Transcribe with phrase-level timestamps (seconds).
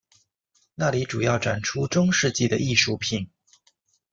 [0.73, 3.29] 那里主要展出中世纪的艺术品。